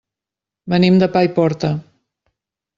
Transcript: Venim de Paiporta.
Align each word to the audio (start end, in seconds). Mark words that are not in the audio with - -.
Venim 0.73 0.97
de 1.05 1.09
Paiporta. 1.17 1.73